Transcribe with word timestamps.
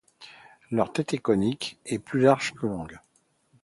Leur 0.71 0.91
tête 0.91 1.13
est 1.13 1.19
conique 1.19 1.77
et 1.85 1.99
plus 1.99 2.21
large 2.21 2.53
que 2.55 2.65
longue. 2.65 2.97